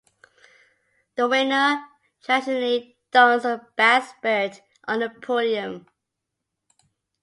[1.15, 1.85] The winner
[2.23, 5.85] traditionally dons a basque beret on the podium.